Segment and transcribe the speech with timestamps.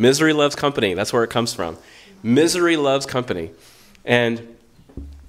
[0.00, 0.94] Misery loves company.
[0.94, 1.76] That's where it comes from.
[2.22, 3.50] Misery loves company.
[4.04, 4.56] And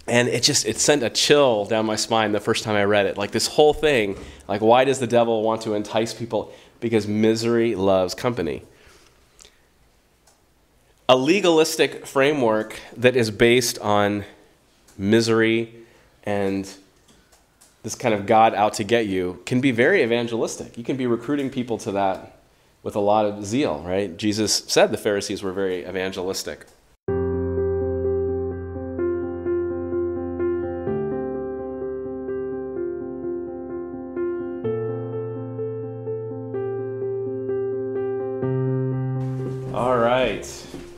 [0.08, 3.06] and it just it sent a chill down my spine the first time I read
[3.06, 3.18] it.
[3.18, 4.18] Like this whole thing,
[4.48, 6.54] like why does the devil want to entice people?
[6.80, 8.64] Because misery loves company.
[11.10, 14.24] A legalistic framework that is based on
[14.98, 15.74] misery
[16.24, 16.74] and
[17.84, 20.78] this kind of God out to get you can be very evangelistic.
[20.78, 22.41] You can be recruiting people to that
[22.84, 24.18] with a lot of zeal, right?
[24.18, 26.66] Jesus said the Pharisees were very evangelistic.
[39.74, 40.48] All right.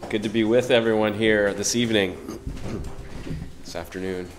[0.09, 2.39] Good to be with everyone here this evening,
[3.63, 4.29] this afternoon.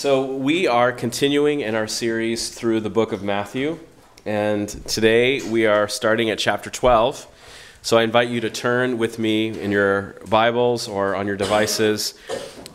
[0.00, 3.78] So, we are continuing in our series through the book of Matthew,
[4.24, 7.26] and today we are starting at chapter 12.
[7.82, 12.14] So, I invite you to turn with me in your Bibles or on your devices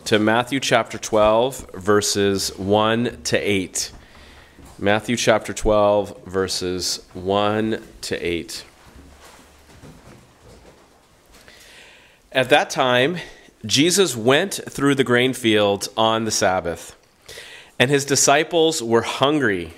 [0.04, 3.90] to Matthew chapter 12, verses 1 to 8.
[4.78, 8.64] Matthew chapter 12, verses 1 to 8.
[12.30, 13.16] At that time,
[13.64, 16.95] Jesus went through the grain fields on the Sabbath.
[17.78, 19.74] And his disciples were hungry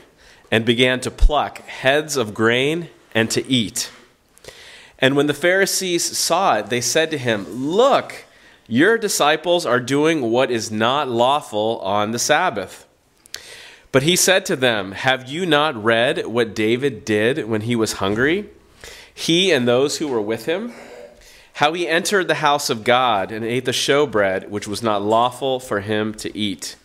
[0.50, 3.90] and began to pluck heads of grain and to eat.
[4.98, 8.24] And when the Pharisees saw it, they said to him, Look,
[8.66, 12.86] your disciples are doing what is not lawful on the Sabbath.
[13.90, 17.94] But he said to them, Have you not read what David did when he was
[17.94, 18.48] hungry?
[19.12, 20.72] He and those who were with him?
[21.54, 25.58] How he entered the house of God and ate the showbread, which was not lawful
[25.58, 26.76] for him to eat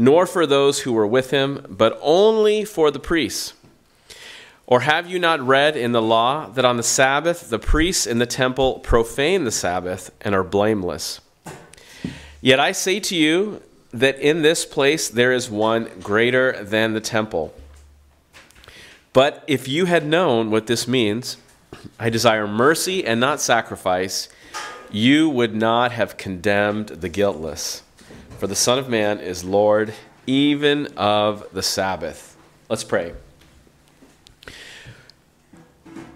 [0.00, 3.52] nor for those who were with him, but only for the priests.
[4.66, 8.18] Or have you not read in the law that on the Sabbath the priests in
[8.18, 11.20] the temple profane the Sabbath and are blameless?
[12.40, 13.60] Yet I say to you
[13.92, 17.52] that in this place there is one greater than the temple.
[19.12, 21.36] But if you had known what this means,
[21.98, 24.30] I desire mercy and not sacrifice,
[24.90, 27.82] you would not have condemned the guiltless.
[28.40, 29.92] For the Son of Man is Lord
[30.26, 32.38] even of the Sabbath.
[32.70, 33.12] Let's pray.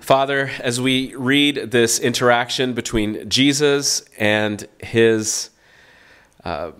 [0.00, 5.50] Father, as we read this interaction between Jesus and his,
[6.44, 6.70] uh,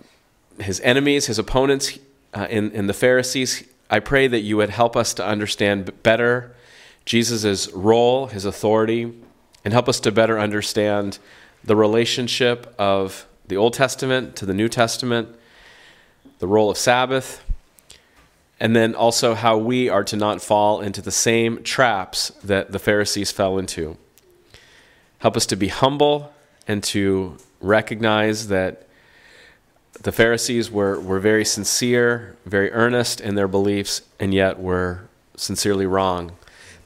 [0.61, 1.99] his enemies, his opponents
[2.33, 6.57] uh, in, in the Pharisees, I pray that you would help us to understand better
[7.05, 9.13] Jesus' role, his authority,
[9.63, 11.19] and help us to better understand
[11.63, 15.29] the relationship of the Old Testament to the New Testament,
[16.39, 17.45] the role of Sabbath,
[18.61, 22.79] and then also how we are to not fall into the same traps that the
[22.79, 23.97] Pharisees fell into.
[25.19, 26.33] Help us to be humble
[26.67, 28.87] and to recognize that
[30.03, 35.87] the Pharisees were, were very sincere, very earnest in their beliefs, and yet were sincerely
[35.87, 36.33] wrong.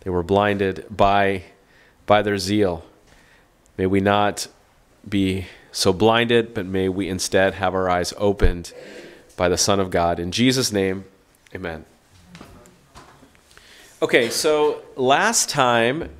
[0.00, 1.44] They were blinded by,
[2.06, 2.84] by their zeal.
[3.76, 4.48] May we not
[5.08, 5.46] be
[5.78, 8.72] so blinded, but may we instead have our eyes opened
[9.36, 10.18] by the Son of God.
[10.18, 11.04] In Jesus' name,
[11.54, 11.84] amen.
[14.02, 16.10] Okay, so last time,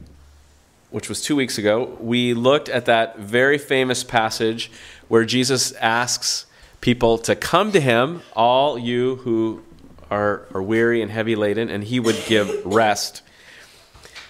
[0.91, 4.71] which was two weeks ago, we looked at that very famous passage
[5.09, 6.47] where Jesus asks
[6.81, 9.65] people to come to him, all you who
[10.09, 13.23] are, are weary and heavy laden, and he would give rest.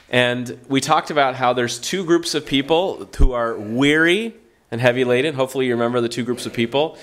[0.09, 4.34] And we talked about how there's two groups of people who are weary
[4.70, 5.34] and heavy laden.
[5.34, 6.98] Hopefully, you remember the two groups of people.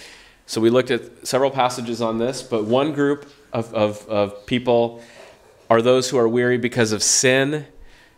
[0.45, 5.01] So we looked at several passages on this, but one group of, of, of people
[5.69, 7.65] are those who are weary because of sin,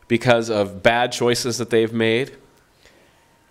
[0.07, 2.35] because of bad choices that they've made.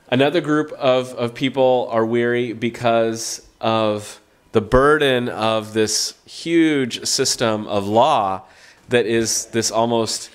[0.08, 4.20] Another group of, of people are weary because of
[4.52, 8.42] the burden of this huge system of law
[8.88, 10.30] that is this almost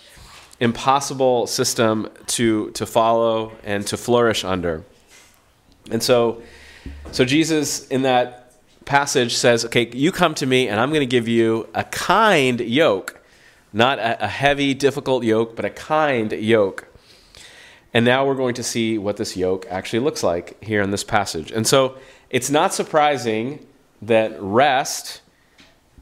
[0.59, 4.83] impossible system to, to follow and to flourish under.
[5.89, 6.41] And so,
[7.11, 8.53] so Jesus in that
[8.85, 12.59] passage says, okay, you come to me and I'm going to give you a kind
[12.59, 13.21] yoke,
[13.73, 16.87] not a, a heavy, difficult yoke, but a kind yoke.
[17.93, 21.03] And now we're going to see what this yoke actually looks like here in this
[21.03, 21.51] passage.
[21.51, 21.97] And so
[22.29, 23.65] it's not surprising
[24.01, 25.21] that rest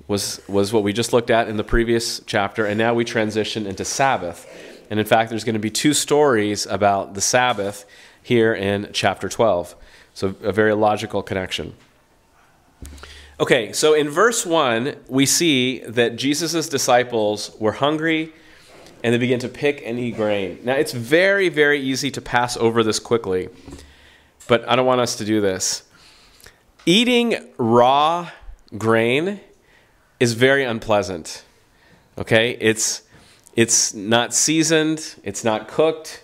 [0.07, 3.65] was, was what we just looked at in the previous chapter, and now we transition
[3.65, 4.47] into Sabbath.
[4.89, 7.85] And in fact, there's going to be two stories about the Sabbath
[8.29, 9.75] here in chapter 12.
[10.13, 11.73] So, a very logical connection.
[13.39, 18.31] Okay, so in verse 1, we see that Jesus' disciples were hungry
[19.03, 20.59] and they begin to pick and eat grain.
[20.63, 23.49] Now, it's very, very easy to pass over this quickly,
[24.47, 25.83] but I don't want us to do this.
[26.85, 28.29] Eating raw
[28.77, 29.39] grain
[30.19, 31.43] is very unpleasant.
[32.19, 32.51] Okay?
[32.59, 33.01] It's
[33.55, 36.23] it's not seasoned, it's not cooked.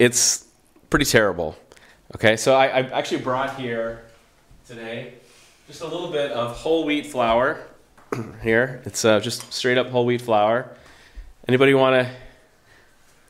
[0.00, 0.44] It's
[0.94, 1.56] pretty terrible.
[2.14, 2.36] Okay?
[2.36, 4.04] So I, I actually brought here
[4.64, 5.14] today
[5.66, 7.66] just a little bit of whole wheat flour
[8.44, 8.80] here.
[8.84, 10.70] It's uh, just straight up whole wheat flour.
[11.48, 12.14] Anybody want to?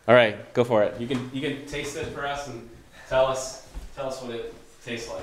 [0.07, 1.01] All right, go for it.
[1.01, 2.69] You can you can taste it for us and
[3.09, 5.23] tell us tell us what it tastes like.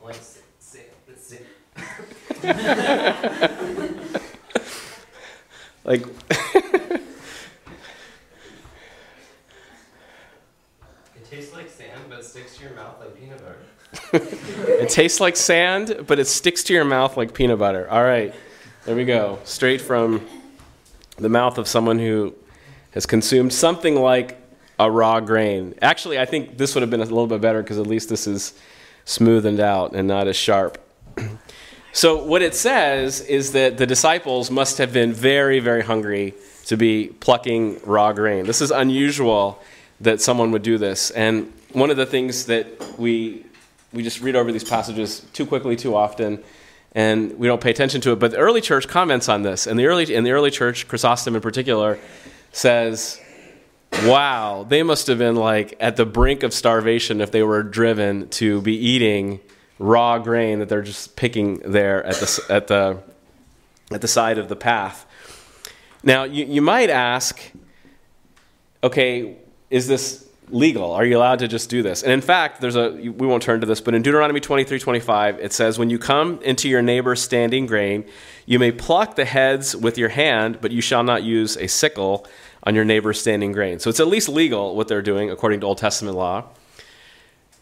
[0.00, 0.80] Let's see.
[1.06, 2.14] Let's see.
[5.84, 6.04] like
[11.16, 13.58] It tastes like sand, but it sticks to your mouth like peanut butter.
[14.68, 17.88] it tastes like sand, but it sticks to your mouth like peanut butter.
[17.90, 18.34] All right,
[18.84, 19.38] there we go.
[19.44, 20.26] Straight from
[21.16, 22.34] the mouth of someone who
[22.92, 24.40] has consumed something like
[24.78, 25.74] a raw grain.
[25.80, 28.26] Actually, I think this would have been a little bit better because at least this
[28.26, 28.54] is
[29.06, 30.78] smoothened out and not as sharp.
[31.94, 36.34] so, what it says is that the disciples must have been very, very hungry
[36.66, 38.46] to be plucking raw grain.
[38.46, 39.62] This is unusual
[40.00, 41.12] that someone would do this.
[41.12, 43.46] And one of the things that we
[43.92, 46.42] we just read over these passages too quickly, too often,
[46.96, 48.18] and we don't pay attention to it.
[48.18, 51.36] But the early church comments on this, and the early in the early church, Chrysostom
[51.36, 52.00] in particular,
[52.50, 53.20] says,
[54.04, 58.28] "Wow, they must have been like at the brink of starvation if they were driven
[58.30, 59.38] to be eating
[59.78, 62.98] raw grain that they're just picking there at the at the
[63.92, 65.06] at the side of the path."
[66.04, 67.40] Now, you, you might ask,
[68.82, 69.38] okay,
[69.70, 70.92] is this legal?
[70.92, 72.02] Are you allowed to just do this?
[72.02, 75.40] And in fact, there's a we won't turn to this, but in Deuteronomy 23, 25,
[75.40, 78.04] it says, When you come into your neighbor's standing grain,
[78.44, 82.26] you may pluck the heads with your hand, but you shall not use a sickle
[82.62, 83.78] on your neighbor's standing grain.
[83.78, 86.44] So it's at least legal what they're doing according to Old Testament law,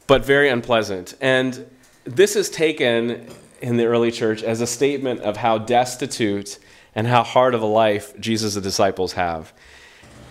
[0.08, 1.14] but very unpleasant.
[1.20, 1.68] And
[2.04, 3.28] this is taken
[3.60, 6.58] in the early church as a statement of how destitute
[6.94, 9.52] and how hard of a life Jesus' disciples have.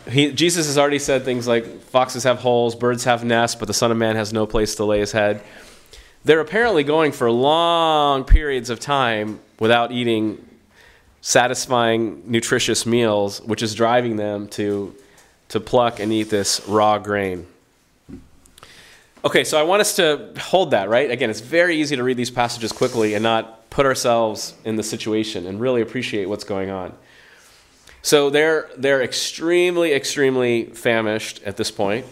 [0.09, 3.73] He, Jesus has already said things like foxes have holes, birds have nests, but the
[3.73, 5.41] Son of Man has no place to lay his head.
[6.25, 10.45] They're apparently going for long periods of time without eating
[11.21, 14.95] satisfying, nutritious meals, which is driving them to,
[15.49, 17.47] to pluck and eat this raw grain.
[19.23, 21.11] Okay, so I want us to hold that, right?
[21.11, 24.83] Again, it's very easy to read these passages quickly and not put ourselves in the
[24.83, 26.93] situation and really appreciate what's going on.
[28.01, 32.07] So they're, they're extremely, extremely famished at this point.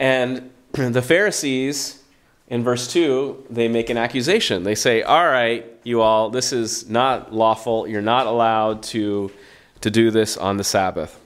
[0.00, 2.02] And the Pharisees,
[2.48, 4.64] in verse 2, they make an accusation.
[4.64, 7.86] They say, All right, you all, this is not lawful.
[7.86, 9.30] You're not allowed to,
[9.82, 11.20] to do this on the Sabbath.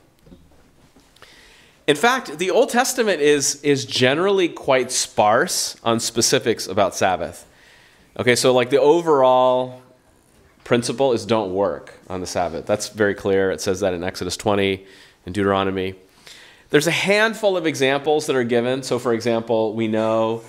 [1.89, 7.47] In fact, the Old Testament is, is generally quite sparse on specifics about Sabbath.
[8.19, 9.81] Okay, so like the overall
[10.65, 12.67] principle is don't work on the Sabbath.
[12.67, 13.51] That's very clear.
[13.51, 14.85] It says that in Exodus 20
[15.25, 15.95] and Deuteronomy.
[16.69, 18.83] There's a handful of examples that are given.
[18.83, 20.43] So, for example, we know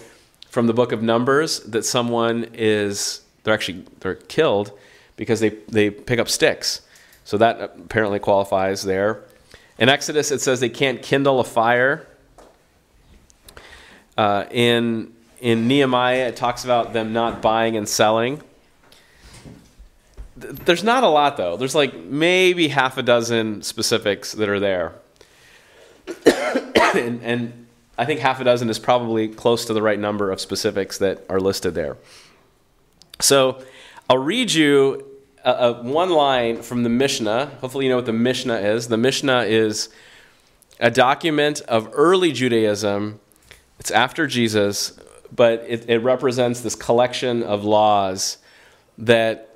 [0.49, 4.77] from the book of Numbers that someone is they're actually they're killed
[5.15, 6.81] because they they pick up sticks.
[7.23, 9.23] So that apparently qualifies there.
[9.79, 12.05] In Exodus, it says they can't kindle a fire.
[14.17, 18.41] Uh, in in Nehemiah, it talks about them not buying and selling.
[20.35, 21.55] There's not a lot, though.
[21.55, 24.93] There's like maybe half a dozen specifics that are there.
[26.95, 27.67] and, and
[27.97, 31.25] I think half a dozen is probably close to the right number of specifics that
[31.29, 31.97] are listed there.
[33.21, 33.63] So
[34.09, 35.08] I'll read you
[35.43, 37.57] a, one line from the Mishnah.
[37.61, 38.87] Hopefully, you know what the Mishnah is.
[38.87, 39.89] The Mishnah is
[40.79, 43.19] a document of early Judaism.
[43.79, 44.99] It's after Jesus,
[45.33, 48.37] but it, it represents this collection of laws
[48.97, 49.49] that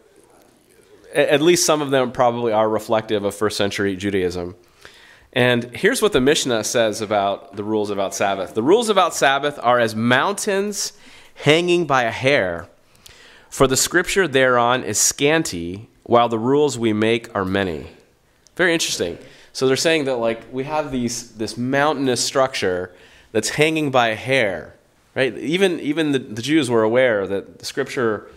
[1.14, 4.56] at least some of them probably are reflective of first century Judaism.
[5.32, 9.60] And here's what the Mishnah says about the rules about Sabbath the rules about Sabbath
[9.62, 10.94] are as mountains
[11.36, 12.70] hanging by a hair,
[13.54, 17.92] for the scripture thereon is scanty, while the rules we make are many.
[18.56, 19.20] Very interesting.
[19.52, 22.96] So they're saying that like we have these this mountainous structure
[23.32, 24.74] that's hanging by a hair,
[25.14, 25.38] right?
[25.38, 28.28] Even even the, the Jews were aware that the scripture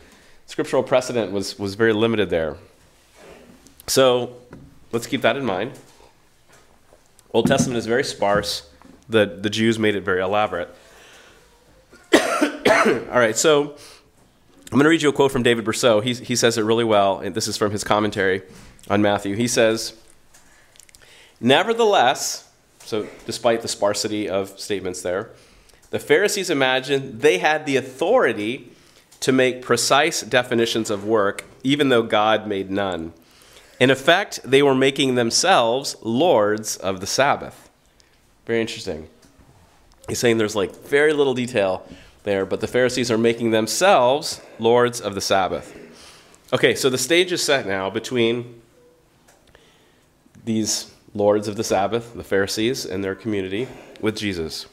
[0.45, 2.59] scriptural precedent was, was very limited there.
[3.87, 4.37] So
[4.93, 5.73] let's keep that in mind.
[7.33, 8.69] Old Testament is very sparse.
[9.09, 10.69] The, the Jews made it very elaborate.
[12.15, 13.77] All right, so
[14.67, 16.03] I'm going to read you a quote from David Brousseau.
[16.03, 18.43] He, he says it really well, and this is from his commentary
[18.91, 19.37] on Matthew.
[19.37, 19.95] He says,
[21.41, 25.31] Nevertheless, so despite the sparsity of statements there,
[25.91, 28.73] the Pharisees imagined they had the authority
[29.21, 33.13] to make precise definitions of work, even though God made none.
[33.79, 37.71] In effect, they were making themselves lords of the Sabbath.
[38.47, 39.09] Very interesting.
[40.09, 41.87] He's saying there's like very little detail
[42.27, 45.75] there, but the Pharisees are making themselves lords of the Sabbath.
[46.53, 48.61] Okay, so the stage is set now between
[50.45, 53.69] these lords of the Sabbath, the Pharisees and their community,
[54.01, 54.67] with Jesus.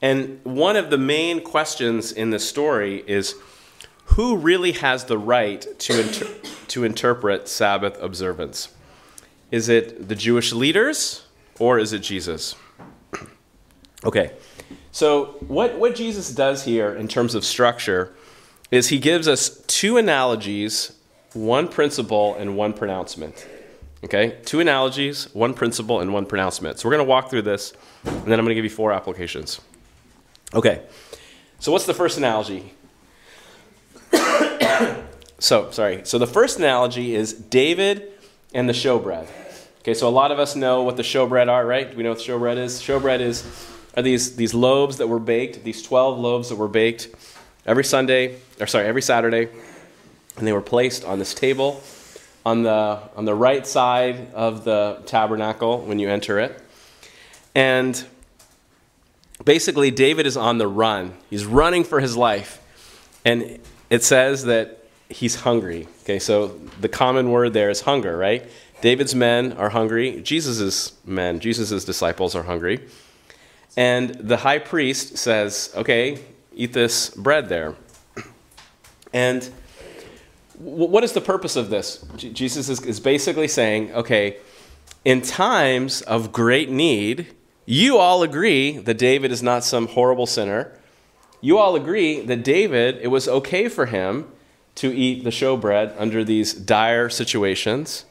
[0.00, 3.34] And one of the main questions in this story is
[4.06, 6.34] who really has the right to, inter-
[6.68, 8.68] to interpret Sabbath observance?
[9.50, 11.26] Is it the Jewish leaders
[11.58, 12.54] or is it Jesus?
[14.04, 14.32] Okay,
[14.90, 18.12] so what, what Jesus does here in terms of structure
[18.70, 20.92] is he gives us two analogies,
[21.32, 23.46] one principle, and one pronouncement.
[24.04, 26.78] Okay, two analogies, one principle, and one pronouncement.
[26.78, 27.72] So we're going to walk through this,
[28.04, 29.60] and then I'm going to give you four applications.
[30.54, 30.82] Okay,
[31.60, 32.72] so what's the first analogy?
[35.38, 36.00] so, sorry.
[36.04, 38.12] So the first analogy is David
[38.52, 39.28] and the showbread.
[39.80, 41.90] Okay, so a lot of us know what the showbread are, right?
[41.90, 42.80] Do we know what the showbread is?
[42.80, 43.42] Showbread is
[43.96, 47.08] are these these loaves that were baked, these 12 loaves that were baked
[47.66, 49.48] every Sunday, or sorry, every Saturday,
[50.36, 51.82] and they were placed on this table
[52.44, 56.60] on the on the right side of the tabernacle when you enter it.
[57.54, 58.02] And
[59.44, 61.14] basically David is on the run.
[61.30, 62.58] He's running for his life.
[63.24, 63.58] And
[63.90, 65.86] it says that he's hungry.
[66.02, 68.48] Okay, so the common word there is hunger, right?
[68.80, 70.20] David's men are hungry.
[70.22, 72.80] Jesus' men, Jesus' disciples are hungry.
[73.76, 76.18] And the high priest says, okay,
[76.54, 77.74] eat this bread there.
[79.12, 79.50] And
[80.58, 82.04] what is the purpose of this?
[82.16, 84.36] Jesus is basically saying, okay,
[85.04, 87.34] in times of great need,
[87.66, 90.72] you all agree that David is not some horrible sinner.
[91.40, 94.30] You all agree that David, it was okay for him
[94.76, 98.04] to eat the showbread under these dire situations.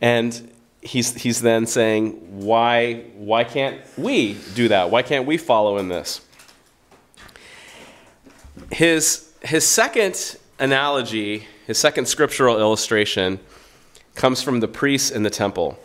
[0.00, 4.90] And he's, he's then saying, why, why can't we do that?
[4.90, 6.20] Why can't we follow in this?
[8.70, 13.40] His, his second analogy, his second scriptural illustration,
[14.14, 15.78] comes from the priests in the temple.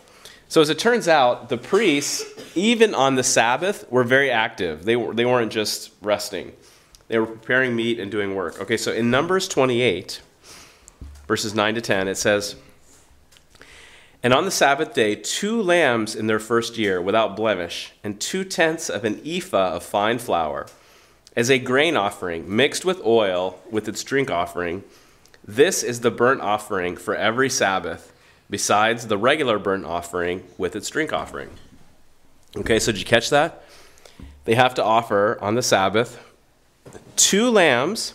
[0.48, 2.24] So, as it turns out, the priests,
[2.54, 4.84] even on the Sabbath, were very active.
[4.84, 6.52] They, were, they weren't just resting,
[7.08, 8.60] they were preparing meat and doing work.
[8.60, 10.22] Okay, so in Numbers 28,
[11.26, 12.56] verses 9 to 10, it says,
[14.22, 18.44] And on the Sabbath day, two lambs in their first year without blemish, and two
[18.44, 20.66] tenths of an ephah of fine flour,
[21.36, 24.82] as a grain offering mixed with oil with its drink offering.
[25.44, 28.12] This is the burnt offering for every Sabbath
[28.50, 31.50] besides the regular burnt offering with its drink offering.
[32.56, 33.62] Okay, so did you catch that?
[34.46, 36.24] They have to offer on the Sabbath
[37.14, 38.14] two lambs,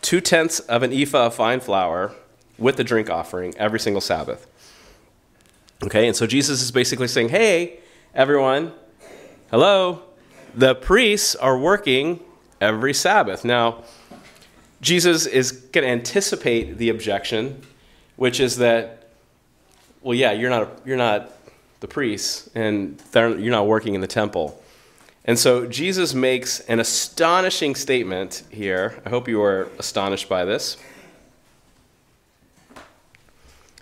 [0.00, 2.12] two tenths of an ephah of fine flour
[2.58, 4.46] with the drink offering every single Sabbath.
[5.82, 7.80] Okay, and so Jesus is basically saying, hey,
[8.14, 8.72] everyone,
[9.50, 10.02] hello,
[10.54, 12.20] the priests are working
[12.60, 13.44] every Sabbath.
[13.44, 13.82] Now,
[14.80, 17.62] Jesus is going to anticipate the objection,
[18.16, 19.02] which is that
[20.02, 21.30] well, yeah, you're not, you're not
[21.80, 24.60] the priests, and you're not working in the temple.
[25.24, 29.00] And so Jesus makes an astonishing statement here.
[29.06, 30.76] I hope you are astonished by this.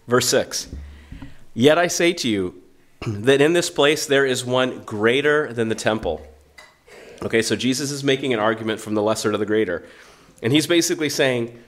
[0.07, 0.69] Verse 6
[1.61, 2.63] Yet I say to you
[3.07, 6.27] that in this place there is one greater than the temple.
[7.21, 9.87] Okay, so Jesus is making an argument from the lesser to the greater.
[10.43, 11.63] And he's basically saying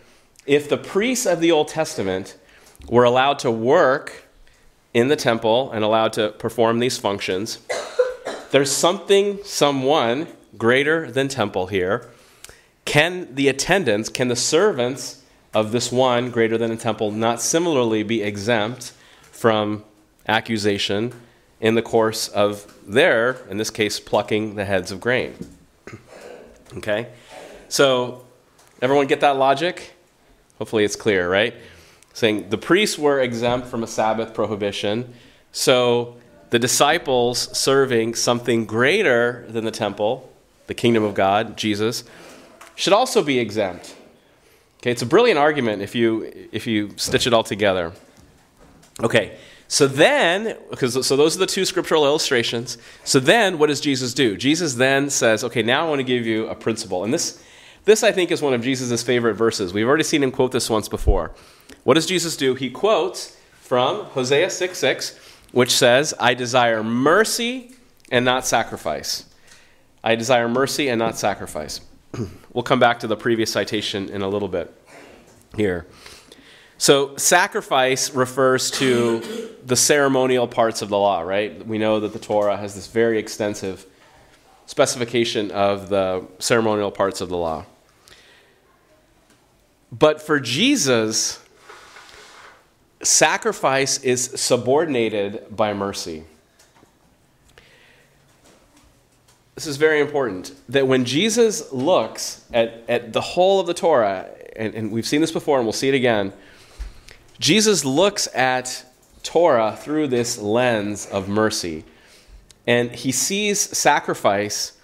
[0.46, 2.38] if the priests of the Old Testament
[2.88, 4.28] were allowed to work
[4.94, 7.58] in the temple and allowed to perform these functions.
[8.50, 12.10] There's something, someone greater than temple here.
[12.86, 15.22] Can the attendants, can the servants
[15.52, 18.94] of this one greater than a temple not similarly be exempt
[19.42, 19.84] from
[20.26, 21.12] accusation
[21.60, 25.34] in the course of their, in this case, plucking the heads of grain?
[26.78, 27.08] Okay?
[27.68, 28.24] So,
[28.80, 29.94] everyone get that logic?
[30.58, 31.54] Hopefully it's clear, right?
[32.14, 35.12] saying the priests were exempt from a Sabbath prohibition.
[35.52, 36.16] So
[36.50, 40.30] the disciples serving something greater than the temple,
[40.66, 42.04] the kingdom of God, Jesus,
[42.74, 43.94] should also be exempt.
[44.78, 47.92] Okay, it's a brilliant argument if you if you stitch it all together.
[49.00, 49.36] Okay,
[49.68, 52.76] So then, because so those are the two scriptural illustrations.
[53.04, 54.36] So then, what does Jesus do?
[54.36, 57.42] Jesus then says, "Okay, now I want to give you a principle." And this,
[57.84, 59.72] this I think is one of Jesus' favorite verses.
[59.72, 61.32] We've already seen him quote this once before.
[61.84, 62.54] What does Jesus do?
[62.54, 65.18] He quotes from Hosea 6 6,
[65.52, 67.72] which says, I desire mercy
[68.10, 69.24] and not sacrifice.
[70.04, 71.80] I desire mercy and not sacrifice.
[72.52, 74.72] we'll come back to the previous citation in a little bit
[75.56, 75.86] here.
[76.82, 79.22] So, sacrifice refers to
[79.64, 81.64] the ceremonial parts of the law, right?
[81.64, 83.86] We know that the Torah has this very extensive
[84.66, 87.66] specification of the ceremonial parts of the law.
[89.92, 91.40] But for Jesus,
[93.00, 96.24] sacrifice is subordinated by mercy.
[99.54, 104.28] This is very important that when Jesus looks at, at the whole of the Torah,
[104.56, 106.32] and, and we've seen this before and we'll see it again,
[107.42, 108.84] Jesus looks at
[109.24, 111.82] Torah through this lens of mercy.
[112.68, 114.78] And he sees sacrifice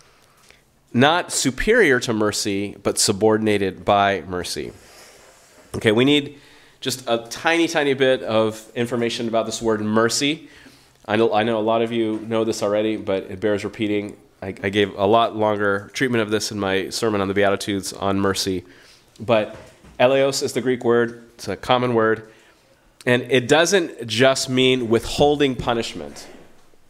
[0.93, 4.73] not superior to mercy, but subordinated by mercy.
[5.77, 6.41] Okay, we need
[6.81, 10.49] just a tiny, tiny bit of information about this word mercy.
[11.07, 14.17] I know, I know a lot of you know this already, but it bears repeating.
[14.43, 17.93] I, I gave a lot longer treatment of this in my sermon on the Beatitudes
[17.93, 18.65] on mercy.
[19.21, 19.55] But
[20.01, 22.33] eleos is the Greek word, it's a common word.
[23.09, 26.27] And it doesn't just mean withholding punishment.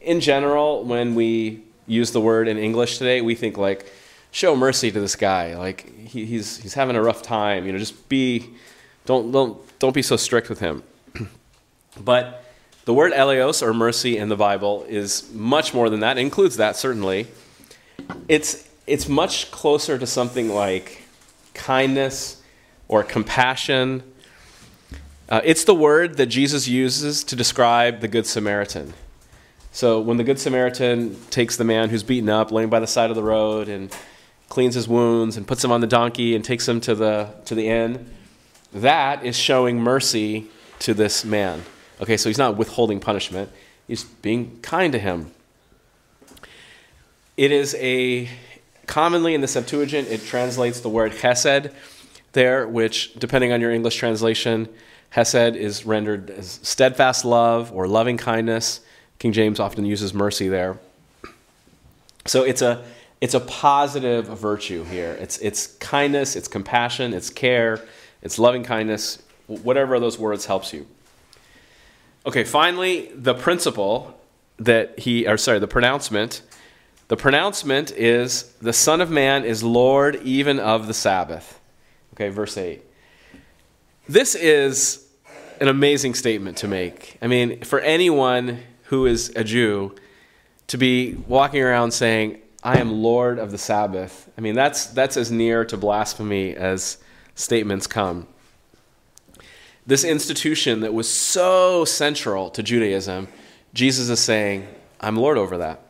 [0.01, 3.87] In general, when we use the word in English today, we think like,
[4.33, 5.57] show mercy to this guy.
[5.57, 7.67] Like, he, he's, he's having a rough time.
[7.67, 8.51] You know, just be,
[9.07, 10.83] don't, don't don't be so strict with him.
[12.01, 12.45] but
[12.85, 16.19] the word eleos, or mercy, in the Bible is much more than that.
[16.19, 17.29] It includes that, certainly.
[18.27, 21.05] It's, it's much closer to something like
[21.55, 22.43] kindness
[22.89, 24.03] or compassion.
[25.29, 28.95] Uh, it's the word that Jesus uses to describe the Good Samaritan.
[29.73, 33.11] So when the Good Samaritan takes the man who's beaten up, laying by the side
[33.11, 33.95] of the road, and
[34.49, 37.55] cleans his wounds and puts him on the donkey and takes him to the, to
[37.55, 38.09] the inn,
[38.73, 40.47] that is showing mercy
[40.79, 41.63] to this man.
[42.01, 43.51] Okay, so he's not withholding punishment,
[43.87, 45.31] he's being kind to him.
[47.37, 48.31] It is a,
[48.87, 51.71] commonly in the Septuagint, it translates the word chesed
[52.33, 54.69] there, which, depending on your English translation,
[55.11, 58.81] hesed is rendered as steadfast love or loving kindness.
[59.19, 60.79] King James often uses mercy there.
[62.27, 62.85] So it's a,
[63.21, 65.17] it's a positive virtue here.
[65.21, 67.83] It's, it's kindness, it's compassion, it's care,
[68.23, 70.87] it's loving kindness, whatever those words helps you.
[72.27, 74.15] Okay, finally, the principle
[74.59, 76.43] that he, or sorry, the pronouncement.
[77.09, 81.59] The pronouncement is the Son of Man is Lord even of the Sabbath.
[82.15, 82.83] Okay, verse 8.
[84.09, 85.07] This is
[85.61, 87.19] an amazing statement to make.
[87.21, 89.95] I mean, for anyone who is a Jew
[90.69, 95.19] to be walking around saying, I am Lord of the Sabbath, I mean, that's, that's
[95.19, 96.97] as near to blasphemy as
[97.35, 98.27] statements come.
[99.87, 103.29] This institution that was so central to Judaism,
[103.75, 104.67] Jesus is saying,
[105.03, 105.83] I'm Lord over that.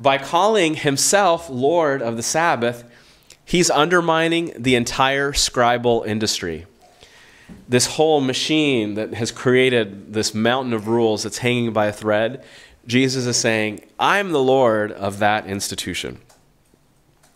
[0.00, 2.90] By calling himself Lord of the Sabbath,
[3.46, 6.66] he's undermining the entire scribal industry.
[7.66, 12.44] This whole machine that has created this mountain of rules that's hanging by a thread,
[12.86, 16.18] Jesus is saying, I'm the Lord of that institution.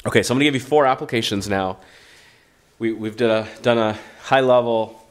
[0.04, 1.78] Okay, so I'm going to give you four applications now
[2.80, 5.06] we, we've a, done a high level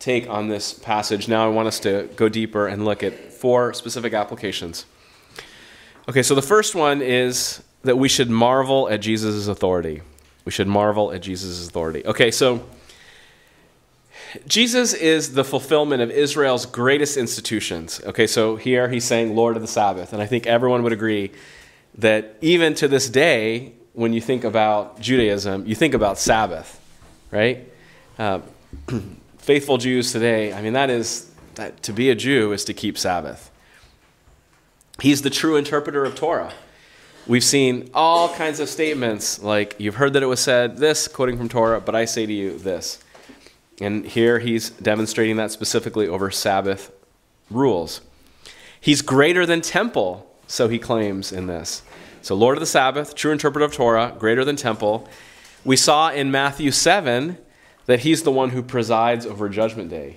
[0.00, 1.28] take on this passage.
[1.28, 4.84] Now I want us to go deeper and look at four specific applications.
[6.08, 10.02] Okay, so the first one is that we should marvel at Jesus' authority.
[10.44, 12.04] We should marvel at Jesus' authority.
[12.06, 12.66] Okay, so
[14.46, 18.00] Jesus is the fulfillment of Israel's greatest institutions.
[18.04, 20.12] Okay, so here he's saying Lord of the Sabbath.
[20.12, 21.32] And I think everyone would agree
[21.96, 26.80] that even to this day, when you think about Judaism, you think about Sabbath,
[27.30, 27.68] right?
[28.18, 28.40] Uh,
[29.38, 32.98] faithful Jews today, I mean, that is, that to be a Jew is to keep
[32.98, 33.50] Sabbath.
[35.00, 36.52] He's the true interpreter of Torah.
[37.28, 41.36] We've seen all kinds of statements like, you've heard that it was said this, quoting
[41.36, 43.04] from Torah, but I say to you this.
[43.82, 46.90] And here he's demonstrating that specifically over Sabbath
[47.50, 48.00] rules.
[48.80, 51.82] He's greater than temple, so he claims in this.
[52.22, 55.06] So, Lord of the Sabbath, true interpreter of Torah, greater than temple.
[55.66, 57.36] We saw in Matthew 7
[57.84, 60.16] that he's the one who presides over Judgment Day.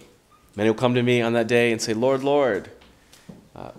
[0.55, 2.69] Many will come to me on that day and say, Lord, Lord.
[3.53, 3.71] Uh,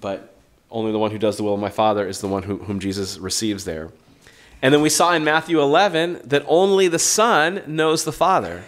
[0.00, 0.37] but
[0.70, 2.80] only the one who does the will of my Father is the one who, whom
[2.80, 3.90] Jesus receives there.
[4.60, 8.64] And then we saw in Matthew 11 that only the Son knows the Father.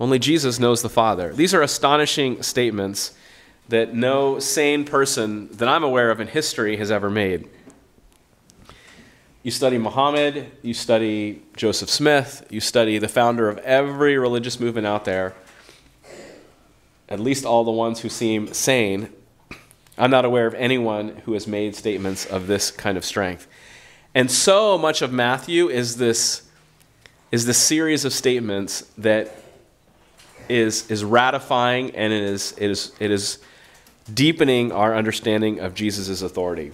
[0.00, 1.32] Only Jesus knows the Father.
[1.32, 3.14] These are astonishing statements
[3.68, 7.48] that no sane person that I'm aware of in history has ever made.
[9.42, 14.86] You study Muhammad, you study Joseph Smith, you study the founder of every religious movement
[14.86, 15.34] out there,
[17.08, 19.12] at least all the ones who seem sane.
[19.98, 23.46] I'm not aware of anyone who has made statements of this kind of strength.
[24.14, 26.42] And so much of Matthew is this,
[27.32, 29.34] is this series of statements that
[30.48, 33.38] is, is ratifying and it is, it, is, it is
[34.12, 36.72] deepening our understanding of Jesus' authority.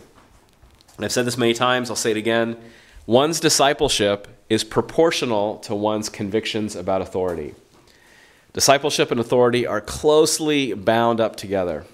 [0.97, 2.57] And I've said this many times, I'll say it again.
[3.07, 7.55] One's discipleship is proportional to one's convictions about authority.
[8.53, 11.87] Discipleship and authority are closely bound up together.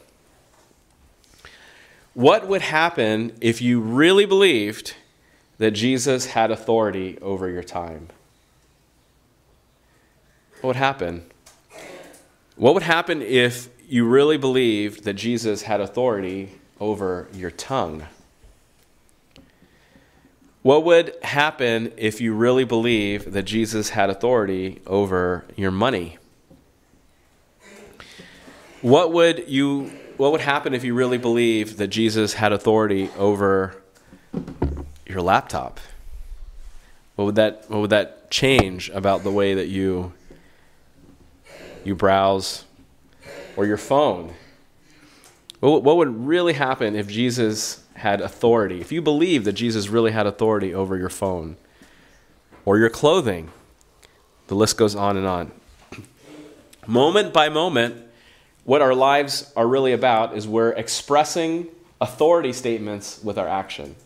[2.18, 4.96] What would happen if you really believed
[5.58, 8.08] that Jesus had authority over your time?
[10.54, 11.26] What would happen?
[12.56, 18.08] What would happen if you really believed that Jesus had authority over your tongue?
[20.62, 26.18] What would happen if you really believe that Jesus had authority over your money?
[28.82, 33.80] What would you what would happen if you really believed that Jesus had authority over
[35.06, 35.80] your laptop?
[37.14, 40.12] What would that what would that change about the way that you
[41.84, 42.64] you browse
[43.56, 44.34] or your phone?
[45.60, 48.80] What, what would really happen if Jesus had authority?
[48.80, 51.56] If you believe that Jesus really had authority over your phone
[52.64, 53.50] or your clothing,
[54.48, 55.52] the list goes on and on.
[56.86, 58.07] Moment by moment,
[58.68, 61.66] what our lives are really about is we're expressing
[62.02, 63.96] authority statements with our action.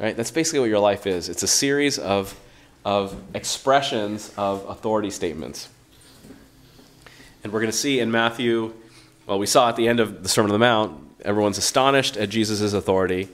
[0.00, 0.16] Right?
[0.16, 1.28] That's basically what your life is.
[1.28, 2.34] It's a series of,
[2.86, 5.68] of expressions of authority statements.
[7.44, 8.72] And we're going to see in Matthew,
[9.26, 12.30] well, we saw at the end of the Sermon on the Mount, everyone's astonished at
[12.30, 13.28] Jesus' authority.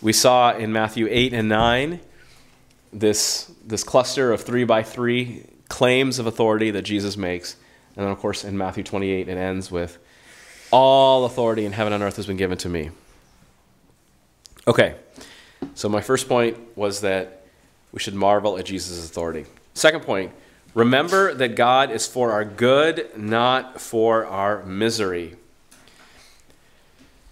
[0.00, 2.00] We saw in Matthew 8 and 9
[2.90, 7.56] this, this cluster of three by three claims of authority that Jesus makes.
[7.96, 9.98] And then, of course, in Matthew 28, it ends with
[10.70, 12.90] All authority in heaven and earth has been given to me.
[14.66, 14.96] Okay,
[15.74, 17.46] so my first point was that
[17.92, 19.46] we should marvel at Jesus' authority.
[19.74, 20.32] Second point,
[20.74, 25.36] remember that God is for our good, not for our misery.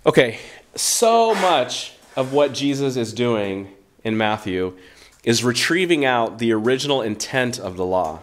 [0.06, 0.38] Okay,
[0.74, 3.68] so much of what Jesus is doing
[4.04, 4.76] in Matthew
[5.24, 8.20] is retrieving out the original intent of the law.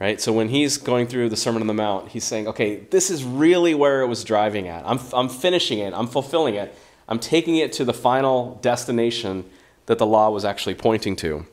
[0.00, 0.20] Right?
[0.20, 3.22] So when he's going through the Sermon on the Mount, he's saying, okay, this is
[3.24, 4.84] really where it was driving at.
[4.86, 6.74] I'm, I'm finishing it, I'm fulfilling it,
[7.08, 9.44] I'm taking it to the final destination
[9.86, 11.46] that the law was actually pointing to.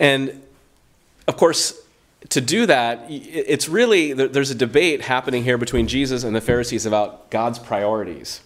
[0.00, 0.42] And
[1.26, 1.78] of course,
[2.30, 6.86] to do that, it's really, there's a debate happening here between Jesus and the Pharisees
[6.86, 8.40] about God's priorities.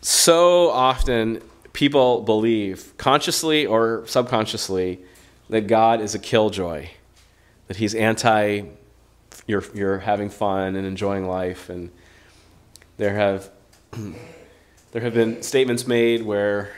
[0.00, 1.42] So often,
[1.76, 4.98] people believe, consciously or subconsciously,
[5.50, 6.88] that God is a killjoy,
[7.68, 8.62] that He's anti
[9.46, 11.68] you're, you're having fun and enjoying life.
[11.68, 11.90] And
[12.96, 13.50] there have,
[14.92, 16.72] there have been statements made where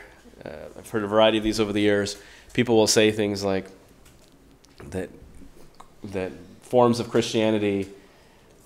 [0.44, 2.20] uh, I've heard a variety of these over the years
[2.52, 3.66] people will say things like
[4.90, 5.08] that
[6.02, 6.32] that
[6.62, 7.88] forms of Christianity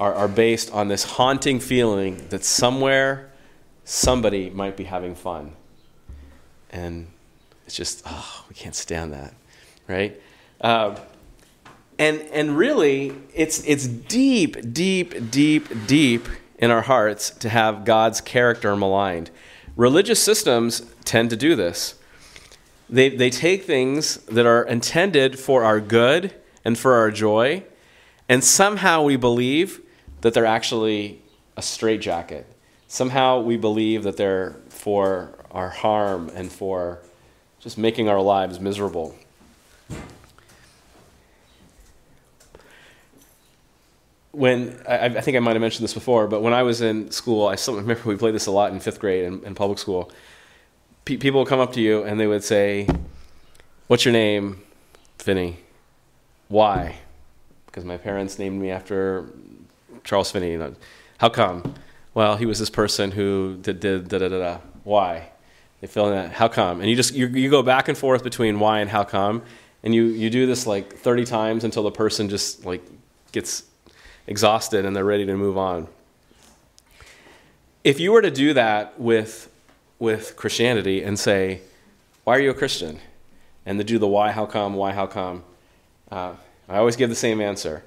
[0.01, 3.31] are, are based on this haunting feeling that somewhere
[3.85, 5.53] somebody might be having fun.
[6.73, 7.07] And
[7.67, 9.35] it's just, oh, we can't stand that,
[9.87, 10.21] right?
[10.61, 10.99] Uh,
[11.99, 16.27] and, and really, it's, it's deep, deep, deep, deep
[16.59, 19.31] in our hearts to have God's character maligned.
[19.77, 21.97] Religious systems tend to do this.
[22.89, 27.65] They, they take things that are intended for our good and for our joy,
[28.29, 29.81] and somehow we believe
[30.21, 31.23] that they're actually
[31.57, 32.47] a straitjacket.
[32.87, 36.99] Somehow we believe that they're for our harm and for
[37.61, 39.15] just making our lives miserable.
[44.33, 47.11] When I, I think I might have mentioned this before, but when I was in
[47.11, 49.79] school, I still remember we played this a lot in fifth grade in, in public
[49.79, 50.11] school
[51.05, 52.87] pe- people would come up to you and they would say,
[53.87, 54.63] What's your name?
[55.19, 55.59] Finny.
[56.49, 56.97] Why?
[57.67, 59.27] Because my parents named me after
[60.05, 60.59] Charles Finney.
[61.19, 61.75] How come?
[62.15, 64.59] Well, he was this person who did da da da da.
[64.85, 65.32] Why?
[65.83, 66.33] They fill in that.
[66.33, 66.81] How come?
[66.81, 69.43] And you just you, you go back and forth between why and how come,
[69.83, 72.83] and you you do this like 30 times until the person just like
[73.33, 73.65] gets
[74.27, 75.89] exhausted and they're ready to move on.
[77.85, 79.53] If you were to do that with
[79.99, 81.61] with Christianity and say,
[82.25, 82.99] Why are you a Christian?
[83.65, 85.45] and to do the why, how come, why, how come,
[86.11, 86.35] uh,
[86.69, 87.85] I always give the same answer.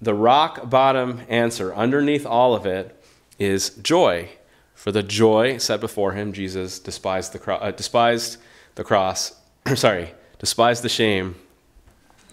[0.00, 2.96] The rock bottom answer underneath all of it
[3.38, 4.30] is joy.
[4.80, 8.38] For the joy set before him, Jesus despised the, cro- uh, despised
[8.76, 9.38] the cross,
[9.74, 11.34] sorry, despised the shame,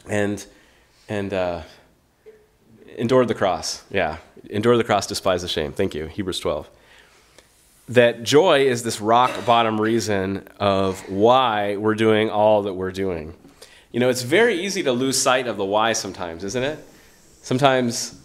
[0.10, 0.46] and,
[1.10, 1.64] and uh,
[2.98, 3.84] endured the cross.
[3.92, 5.74] Yeah, endured the cross, despised the shame.
[5.74, 6.70] Thank you, Hebrews 12
[7.90, 13.34] that joy is this rock bottom reason of why we're doing all that we're doing.
[13.92, 16.80] You know, it's very easy to lose sight of the why sometimes, isn't it?
[17.42, 18.20] Sometimes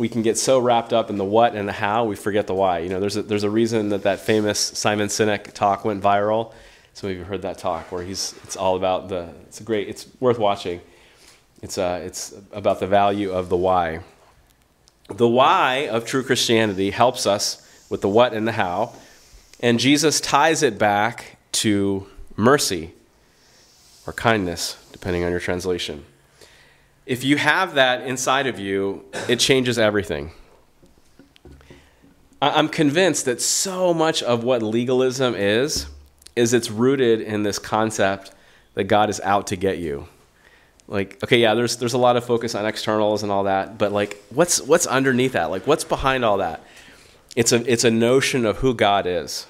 [0.00, 2.54] we can get so wrapped up in the what and the how, we forget the
[2.54, 2.78] why.
[2.78, 6.54] You know, there's a, there's a reason that that famous Simon Sinek talk went viral.
[6.94, 9.88] Some of you heard that talk where he's, it's all about the, it's a great,
[9.88, 10.80] it's worth watching.
[11.60, 14.00] It's, uh, it's about the value of the why.
[15.08, 18.94] The why of true Christianity helps us with the what and the how.
[19.60, 22.94] And Jesus ties it back to mercy
[24.06, 26.06] or kindness, depending on your translation.
[27.10, 30.30] If you have that inside of you, it changes everything.
[32.40, 35.86] I'm convinced that so much of what legalism is,
[36.36, 38.30] is it's rooted in this concept
[38.74, 40.06] that God is out to get you.
[40.86, 43.90] Like, okay, yeah, there's, there's a lot of focus on externals and all that, but
[43.90, 45.50] like, what's, what's underneath that?
[45.50, 46.62] Like, what's behind all that?
[47.34, 49.48] It's a, it's a notion of who God is.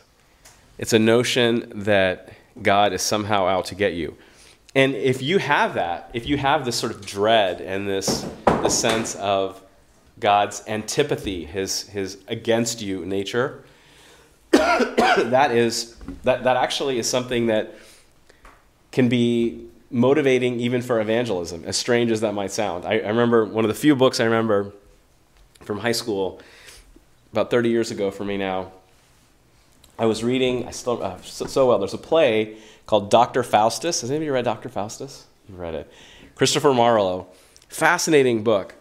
[0.78, 4.16] It's a notion that God is somehow out to get you.
[4.74, 8.26] And if you have that, if you have this sort of dread and this,
[8.62, 9.60] this sense of
[10.20, 13.64] God's antipathy, his, his against you nature,
[14.52, 17.74] that is that, that actually is something that
[18.92, 22.84] can be motivating even for evangelism, as strange as that might sound.
[22.84, 24.72] I, I remember one of the few books I remember
[25.62, 26.40] from high school
[27.32, 28.72] about 30 years ago for me now.
[29.98, 32.56] I was reading, I still, uh, so, so, well, there's a play
[32.90, 33.44] called Dr.
[33.44, 34.00] Faustus.
[34.00, 34.68] Has anybody read Dr.
[34.68, 35.28] Faustus?
[35.48, 35.92] You've read it.
[36.34, 37.28] Christopher Marlowe.
[37.68, 38.74] Fascinating book.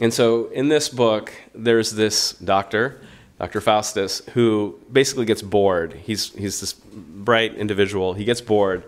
[0.00, 3.00] And so in this book, there's this doctor,
[3.40, 3.60] Dr.
[3.60, 5.94] Faustus, who basically gets bored.
[5.94, 8.14] He's, he's this bright individual.
[8.14, 8.84] He gets bored,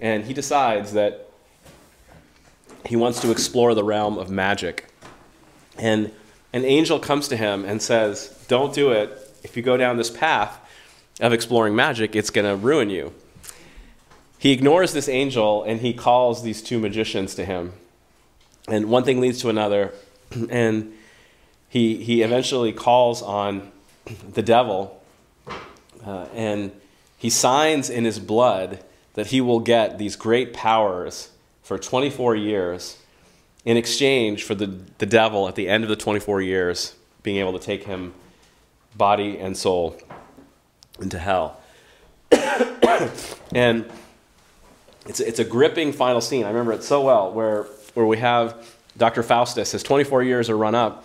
[0.00, 1.28] and he decides that
[2.86, 4.94] he wants to explore the realm of magic.
[5.76, 6.10] And
[6.54, 9.10] an angel comes to him and says, don't do it.
[9.42, 10.58] If you go down this path
[11.20, 13.12] of exploring magic, it's going to ruin you.
[14.42, 17.74] He ignores this angel and he calls these two magicians to him.
[18.66, 19.92] And one thing leads to another.
[20.50, 20.94] And
[21.68, 23.70] he, he eventually calls on
[24.32, 25.00] the devil
[26.04, 26.72] uh, and
[27.16, 28.82] he signs in his blood
[29.14, 31.30] that he will get these great powers
[31.62, 32.98] for 24 years
[33.64, 34.66] in exchange for the,
[34.98, 38.12] the devil at the end of the 24 years being able to take him
[38.96, 39.96] body and soul
[40.98, 41.60] into hell.
[43.54, 43.88] and
[45.06, 46.44] it's, it's a gripping final scene.
[46.44, 49.22] I remember it so well, where, where we have Dr.
[49.22, 51.04] Faustus, his 24 years are run up,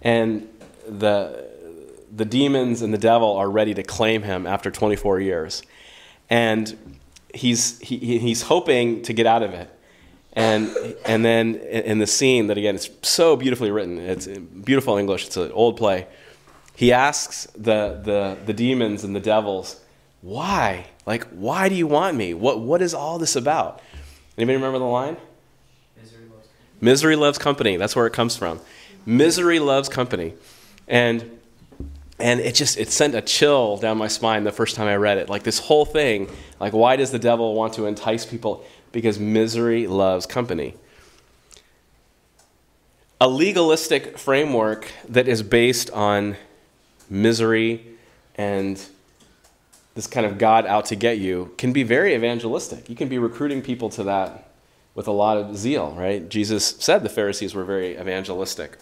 [0.00, 0.48] and
[0.88, 1.48] the,
[2.14, 5.62] the demons and the devil are ready to claim him after 24 years.
[6.30, 6.96] And
[7.34, 9.70] he's, he, he's hoping to get out of it.
[10.34, 10.74] And,
[11.04, 15.36] and then in the scene that, again, it's so beautifully written, it's beautiful English, it's
[15.36, 16.06] an old play
[16.74, 19.80] he asks the, the, the demons and the devils,
[20.20, 20.86] why?
[21.04, 22.34] Like, why do you want me?
[22.34, 23.80] What, what is all this about?
[24.38, 25.16] Anybody remember the line?
[25.96, 26.78] Misery loves company.
[26.80, 27.76] Misery loves company.
[27.76, 28.60] That's where it comes from.
[29.04, 30.34] Misery loves company.
[30.88, 31.38] And
[32.18, 35.18] and it just it sent a chill down my spine the first time I read
[35.18, 35.28] it.
[35.28, 38.64] Like this whole thing, like why does the devil want to entice people?
[38.92, 40.74] Because misery loves company.
[43.20, 46.36] A legalistic framework that is based on
[47.10, 47.86] misery
[48.36, 48.84] and
[49.94, 52.88] this kind of God out to get you can be very evangelistic.
[52.88, 54.48] You can be recruiting people to that
[54.94, 56.28] with a lot of zeal, right?
[56.28, 58.78] Jesus said the Pharisees were very evangelistic.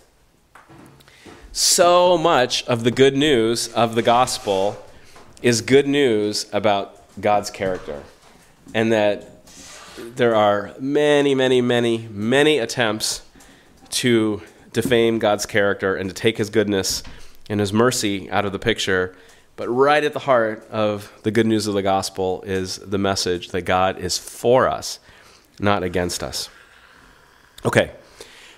[1.53, 4.77] So much of the good news of the gospel
[5.42, 8.03] is good news about God's character.
[8.73, 9.44] And that
[9.96, 13.23] there are many, many, many, many attempts
[13.90, 14.42] to
[14.73, 17.03] defame God's character and to take his goodness
[17.49, 19.16] and his mercy out of the picture.
[19.61, 23.49] But right at the heart of the good news of the gospel is the message
[23.49, 25.01] that God is for us,
[25.59, 26.49] not against us.
[27.66, 27.90] Okay,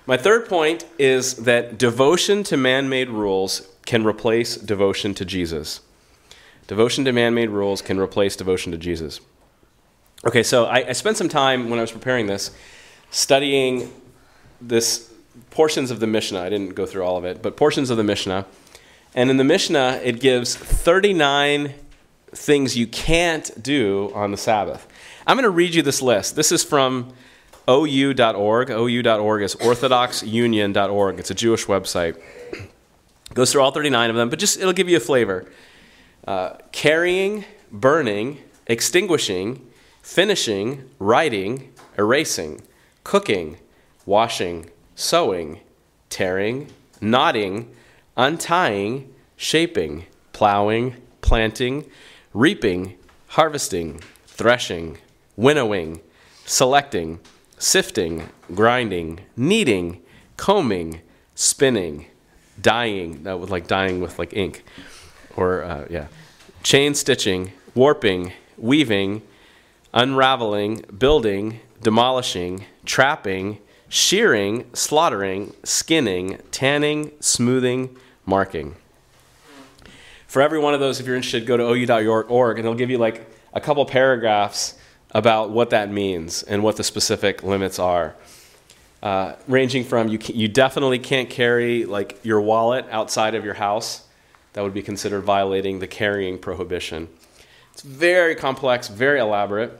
[0.07, 5.81] my third point is that devotion to man made rules can replace devotion to Jesus.
[6.69, 9.21] Devotion to man made rules can replace devotion to Jesus.
[10.25, 12.53] Okay, so I, I, spent some time when I was preparing this
[13.11, 13.93] studying
[14.61, 15.12] this
[15.51, 16.41] portions of the Mishnah.
[16.41, 18.47] I didn't go through all of it, but portions of the Mishnah
[19.14, 21.75] and in the Mishnah, it gives 39
[22.35, 24.88] things you can't do on the Sabbath.
[25.27, 26.35] I'm going to read you this list.
[26.35, 27.12] This is from
[27.68, 28.70] ou.org.
[28.70, 31.18] ou.org is orthodoxunion.org.
[31.18, 32.16] It's a Jewish website.
[32.53, 35.51] It goes through all 39 of them, but just it'll give you a flavor.
[36.27, 39.66] Uh, carrying, burning, extinguishing,
[40.03, 42.61] finishing, writing, erasing,
[43.05, 43.59] cooking,
[44.07, 45.61] washing, sewing,
[46.11, 46.68] tearing,
[47.01, 47.75] knotting,
[48.16, 51.85] untying, shaping, plowing, planting,
[52.35, 52.96] reaping,
[53.29, 54.98] harvesting, threshing,
[55.37, 56.01] winnowing,
[56.44, 57.20] selecting,
[57.59, 60.01] sifting, grinding, kneading,
[60.37, 61.01] combing,
[61.35, 62.07] spinning,
[62.61, 64.64] dyeing, that was like dyeing with like ink,
[65.37, 66.07] or uh, yeah,
[66.62, 69.22] chain stitching, warping, weaving,
[69.94, 77.96] unraveling, building, demolishing, trapping, shearing, slaughtering, skinning, tanning, smoothing,
[78.27, 78.77] marking.
[80.27, 82.99] For every one of those, if you're interested, go to ou.org and it'll give you
[82.99, 84.79] like a couple paragraphs
[85.11, 88.15] about what that means and what the specific limits are.
[89.03, 94.07] Uh, ranging from you, you definitely can't carry like your wallet outside of your house.
[94.53, 97.09] That would be considered violating the carrying prohibition.
[97.73, 99.79] It's very complex, very elaborate.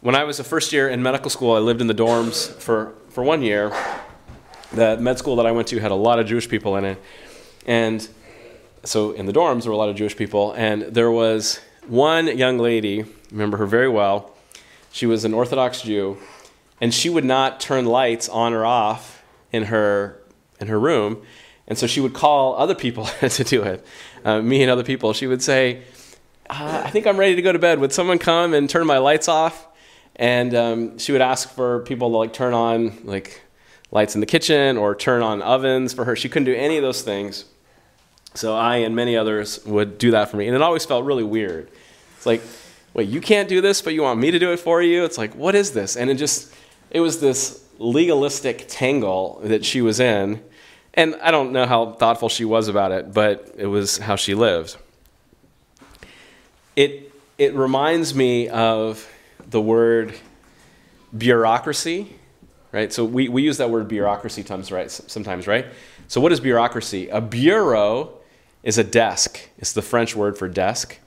[0.00, 2.94] When I was a first year in medical school, I lived in the dorms for,
[3.08, 3.72] for one year.
[4.72, 7.02] The med school that I went to had a lot of Jewish people in it.
[7.68, 8.08] And
[8.82, 10.52] so in the dorms, there were a lot of Jewish people.
[10.52, 14.34] And there was one young lady, remember her very well.
[14.90, 16.16] She was an Orthodox Jew,
[16.80, 20.18] and she would not turn lights on or off in her,
[20.58, 21.22] in her room.
[21.66, 23.84] And so she would call other people to do it,
[24.24, 25.12] uh, me and other people.
[25.12, 25.82] She would say,
[26.48, 27.80] uh, I think I'm ready to go to bed.
[27.80, 29.66] Would someone come and turn my lights off?
[30.16, 33.42] And um, she would ask for people to like turn on like
[33.90, 36.16] lights in the kitchen or turn on ovens for her.
[36.16, 37.44] She couldn't do any of those things.
[38.38, 40.46] So I and many others would do that for me.
[40.46, 41.68] And it always felt really weird.
[42.16, 42.40] It's like,
[42.94, 45.04] wait, you can't do this, but you want me to do it for you?
[45.04, 45.96] It's like, what is this?
[45.96, 46.54] And it just,
[46.88, 50.40] it was this legalistic tangle that she was in.
[50.94, 54.36] And I don't know how thoughtful she was about it, but it was how she
[54.36, 54.76] lived.
[56.76, 59.10] It, it reminds me of
[59.50, 60.14] the word
[61.16, 62.14] bureaucracy,
[62.70, 62.92] right?
[62.92, 64.90] So we, we use that word bureaucracy right?
[64.92, 65.66] Sometimes, right?
[66.06, 67.08] So what is bureaucracy?
[67.08, 68.14] A bureau
[68.68, 69.40] is a desk.
[69.56, 70.98] It's the French word for desk.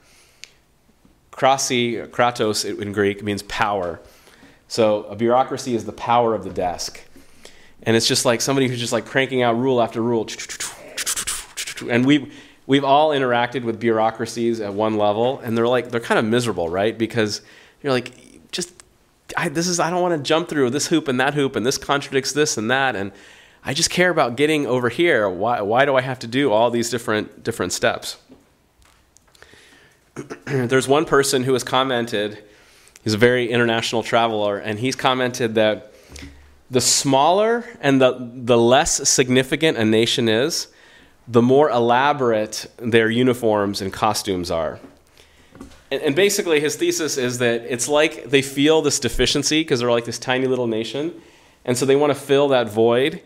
[1.31, 3.99] Krasi, kratos in Greek means power.
[4.67, 7.01] So a bureaucracy is the power of the desk.
[7.83, 10.27] And it's just like somebody who's just like cranking out rule after rule.
[11.87, 12.31] And we
[12.65, 16.67] we've all interacted with bureaucracies at one level and they're like they're kind of miserable,
[16.67, 16.97] right?
[16.97, 17.43] Because
[17.83, 18.73] you're like just
[19.37, 21.63] I, this is I don't want to jump through this hoop and that hoop and
[21.63, 23.11] this contradicts this and that and
[23.63, 25.29] I just care about getting over here.
[25.29, 28.17] Why, why do I have to do all these different, different steps?
[30.45, 32.43] There's one person who has commented,
[33.03, 35.93] he's a very international traveler, and he's commented that
[36.71, 40.67] the smaller and the, the less significant a nation is,
[41.27, 44.79] the more elaborate their uniforms and costumes are.
[45.91, 49.91] And, and basically, his thesis is that it's like they feel this deficiency because they're
[49.91, 51.13] like this tiny little nation,
[51.63, 53.21] and so they want to fill that void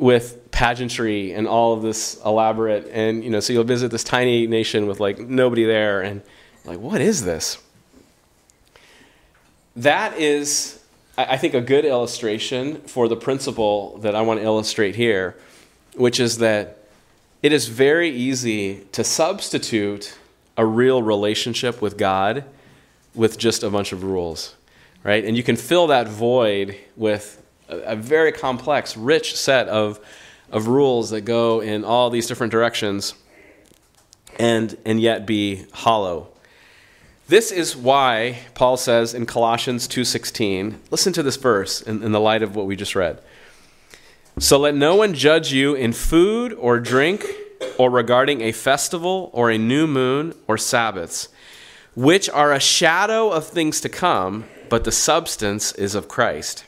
[0.00, 4.46] with pageantry and all of this elaborate and you know so you'll visit this tiny
[4.46, 6.22] nation with like nobody there and
[6.64, 7.58] like what is this?
[9.76, 10.78] That is
[11.16, 15.36] i think a good illustration for the principle that i want to illustrate here
[15.94, 16.78] which is that
[17.42, 20.16] it is very easy to substitute
[20.56, 22.44] a real relationship with god
[23.14, 24.54] with just a bunch of rules
[25.02, 25.24] right?
[25.24, 27.39] And you can fill that void with
[27.70, 30.00] a, very complex, rich set of,
[30.50, 33.14] of rules that go in all these different directions
[34.38, 36.28] and, and yet be hollow.
[37.28, 42.18] This is why Paul says in Colossians 2:16, listen to this verse in, in the
[42.18, 43.20] light of what we just read.
[44.38, 47.24] So let no one judge you in food or drink
[47.78, 51.28] or regarding a festival or a new moon or Sabbaths,
[51.94, 56.64] which are a shadow of things to come, but the substance is of Christ.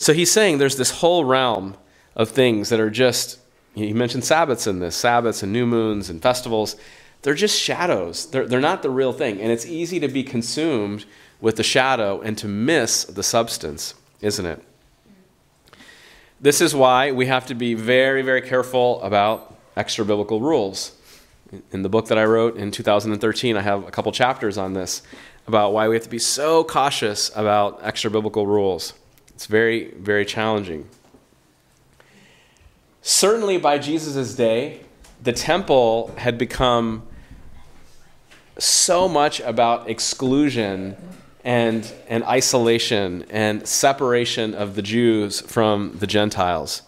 [0.00, 1.76] So he's saying there's this whole realm
[2.16, 3.38] of things that are just,
[3.74, 6.74] he mentioned Sabbaths in this, Sabbaths and new moons and festivals.
[7.20, 8.24] They're just shadows.
[8.30, 9.38] They're, they're not the real thing.
[9.42, 11.04] And it's easy to be consumed
[11.42, 14.64] with the shadow and to miss the substance, isn't it?
[16.40, 20.92] This is why we have to be very, very careful about extra biblical rules.
[21.72, 25.02] In the book that I wrote in 2013, I have a couple chapters on this
[25.46, 28.94] about why we have to be so cautious about extra biblical rules.
[29.40, 30.86] It's very, very challenging.
[33.00, 34.80] Certainly by Jesus' day,
[35.22, 37.04] the temple had become
[38.58, 40.94] so much about exclusion
[41.42, 46.82] and, and isolation and separation of the Jews from the Gentiles.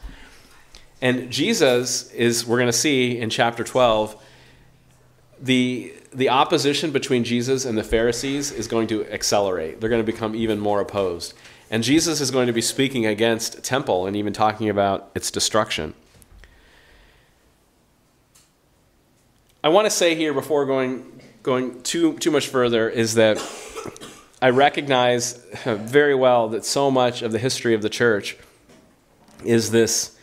[1.01, 4.23] And Jesus is, we're going to see in chapter 12,
[5.41, 9.81] the, the opposition between Jesus and the Pharisees is going to accelerate.
[9.81, 11.33] They're going to become even more opposed.
[11.73, 15.95] And Jesus is going to be speaking against temple and even talking about its destruction.
[19.65, 23.39] I want to say here before going going too too much further is that
[24.43, 25.33] I recognize
[25.65, 28.37] very well that so much of the history of the church
[29.43, 30.19] is this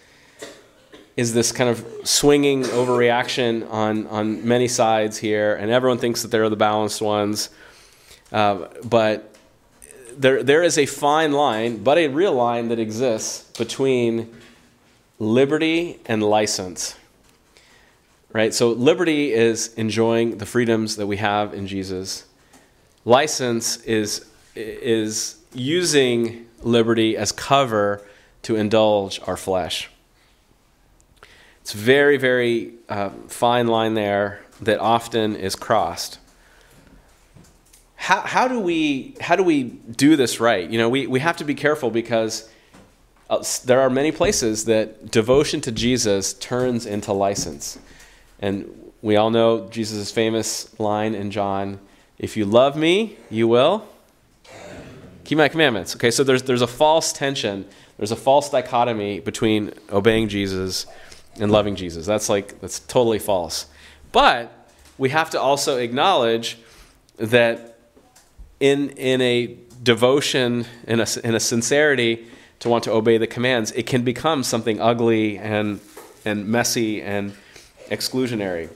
[1.17, 6.27] is this kind of swinging overreaction on on many sides here, and everyone thinks that
[6.27, 7.49] they're the balanced ones,
[8.31, 9.28] uh, but
[10.19, 14.35] there there is a fine line, but a real line that exists between
[15.17, 16.95] liberty and license
[18.31, 18.53] right?
[18.53, 22.25] So liberty is enjoying the freedoms that we have in Jesus.
[23.05, 28.05] License is is using liberty as cover
[28.43, 29.89] to indulge our flesh.
[31.61, 36.19] It's very, very uh, fine line there that often is crossed.
[38.01, 40.67] How, how, do we, how do we do this right?
[40.67, 42.49] You know, we, we have to be careful because
[43.29, 47.77] uh, there are many places that devotion to Jesus turns into license.
[48.39, 51.79] And we all know Jesus' famous line in John
[52.17, 53.87] if you love me, you will
[55.23, 55.95] keep my commandments.
[55.95, 57.65] Okay, so there's, there's a false tension,
[57.97, 60.85] there's a false dichotomy between obeying Jesus
[61.39, 62.05] and loving Jesus.
[62.05, 63.67] That's like, that's totally false.
[64.11, 64.51] But
[64.97, 66.57] we have to also acknowledge
[67.17, 67.68] that
[68.59, 72.27] in, in a devotion, in a, in a sincerity
[72.59, 75.79] to want to obey the commands, it can become something ugly and,
[76.25, 77.33] and messy and
[77.89, 78.69] exclusionary.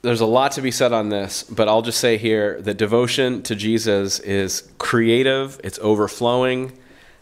[0.00, 3.42] There's a lot to be said on this, but I'll just say here that devotion
[3.42, 6.72] to Jesus is creative, it's overflowing,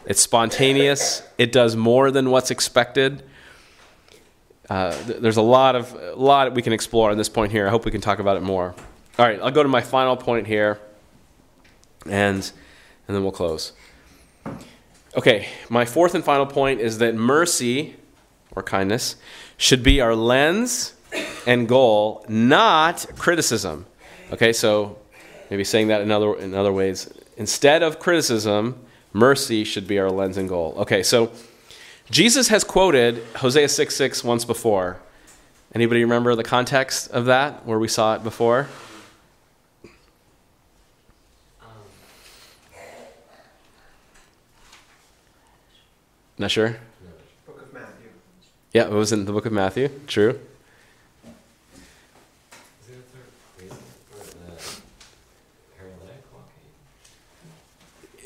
[0.05, 3.23] it's spontaneous, it does more than what's expected.
[4.69, 7.67] Uh, there's a lot of a lot we can explore on this point here.
[7.67, 8.75] I hope we can talk about it more.
[9.19, 10.79] All right, I'll go to my final point here,
[12.05, 12.35] and
[13.07, 13.73] and then we'll close.
[15.15, 17.95] Okay, my fourth and final point is that mercy
[18.51, 19.15] or kindness
[19.57, 20.93] should be our lens
[21.47, 23.87] and goal, not criticism.
[24.31, 24.99] Okay, so
[25.49, 27.11] maybe saying that in other, in other ways.
[27.37, 28.79] Instead of criticism,
[29.13, 30.75] mercy should be our lens and goal.
[30.77, 31.31] Okay, so
[32.11, 34.99] Jesus has quoted Hosea 6 6 once before.
[35.73, 38.67] Anybody remember the context of that, where we saw it before?
[46.37, 46.77] Not sure?
[47.45, 48.09] Book of Matthew.
[48.73, 49.89] Yeah, it was in the book of Matthew.
[50.05, 50.39] True.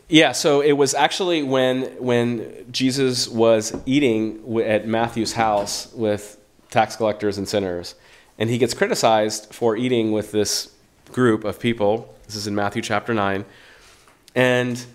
[0.10, 6.38] Yeah, so it was actually when when Jesus was eating at Matthew's house with
[6.70, 7.96] tax collectors and sinners,
[8.38, 10.76] and he gets criticized for eating with this
[11.14, 12.14] group of people.
[12.26, 13.46] This is in Matthew chapter nine,
[14.36, 14.86] and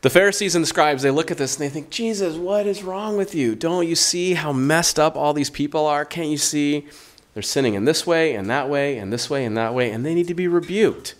[0.00, 2.84] the Pharisees and the scribes, they look at this and they think, Jesus, what is
[2.84, 3.54] wrong with you?
[3.54, 6.04] Don't you see how messed up all these people are?
[6.04, 6.86] Can't you see
[7.34, 10.06] they're sinning in this way and that way and this way and that way, and
[10.06, 11.14] they need to be rebuked?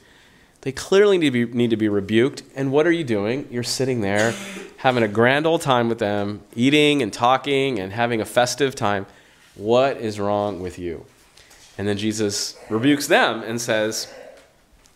[0.62, 2.42] They clearly need to be, need to be rebuked.
[2.54, 3.48] And what are you doing?
[3.50, 4.34] You're sitting there
[4.78, 9.06] having a grand old time with them, eating and talking and having a festive time.
[9.54, 11.04] What is wrong with you?
[11.78, 14.12] And then Jesus rebukes them and says,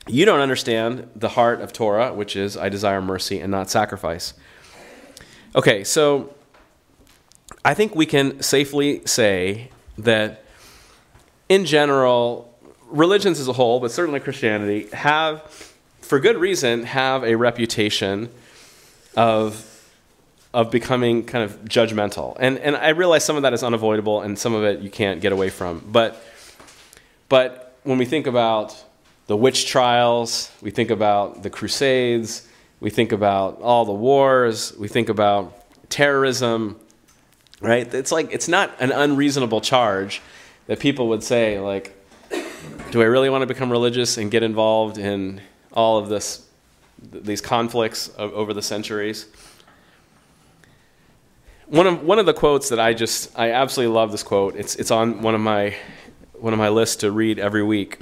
[0.09, 4.35] you don't understand the heart of Torah, which is, I desire mercy and not sacrifice.
[5.55, 6.35] Okay, so
[7.65, 10.45] I think we can safely say that,
[11.49, 15.43] in general, religions as a whole, but certainly Christianity, have,
[16.01, 18.31] for good reason, have a reputation
[19.17, 19.69] of
[20.55, 22.37] of becoming kind of judgmental.
[22.39, 25.21] And and I realize some of that is unavoidable and some of it you can't
[25.21, 25.83] get away from.
[25.91, 26.23] But
[27.29, 28.77] but when we think about
[29.27, 32.49] the witch trials, we think about the Crusades,
[32.81, 36.79] we think about all the wars, we think about terrorism,
[37.61, 37.93] right?
[37.95, 40.21] It's like it's not an unreasonable charge
[40.67, 41.97] that people would say like
[42.91, 45.41] do I really want to become religious and get involved in
[45.73, 46.47] all of this
[47.01, 49.27] these conflicts over the centuries?
[51.67, 54.57] One of one of the quotes that I just I absolutely love this quote.
[54.57, 55.75] It's it's on one of my
[56.35, 57.99] one of my lists to read every week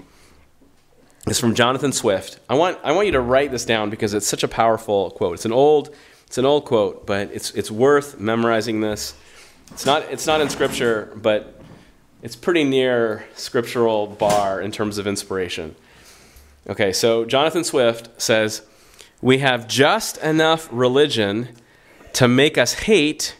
[1.30, 2.40] is from Jonathan Swift.
[2.48, 5.34] I want, I want you to write this down because it's such a powerful quote.
[5.34, 5.94] It's an old,
[6.26, 9.14] it's an old quote, but it's, it's worth memorizing this.
[9.70, 11.60] It's not, it's not in Scripture, but
[12.22, 15.74] it's pretty near scriptural bar in terms of inspiration.
[16.68, 18.62] Okay, so Jonathan Swift says,
[19.22, 21.48] We have just enough religion
[22.14, 23.36] to make us hate,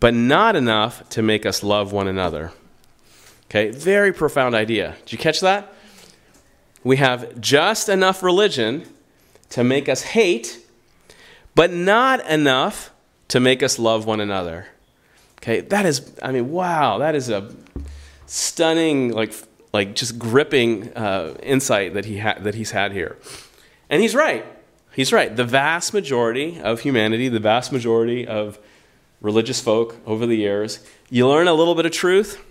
[0.00, 2.52] but not enough to make us love one another.
[3.44, 4.96] Okay, very profound idea.
[5.04, 5.72] Did you catch that?
[6.82, 8.86] We have just enough religion
[9.50, 10.64] to make us hate,
[11.54, 12.90] but not enough
[13.28, 14.66] to make us love one another.
[15.38, 17.54] Okay, that is, I mean, wow, that is a
[18.26, 19.34] stunning, like,
[19.72, 23.16] like just gripping uh, insight that, he ha- that he's had here.
[23.88, 24.44] And he's right.
[24.94, 25.34] He's right.
[25.34, 28.58] The vast majority of humanity, the vast majority of
[29.20, 32.44] religious folk over the years, you learn a little bit of truth,